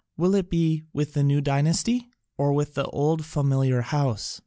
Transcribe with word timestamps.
Will 0.17 0.33
it 0.33 0.49
be 0.49 0.81
with 0.93 1.13
the 1.13 1.21
new 1.21 1.41
dynasty, 1.41 2.09
or 2.35 2.53
with 2.53 2.73
the 2.73 2.85
old 2.85 3.23
familiar 3.23 3.81
house? 3.81 4.39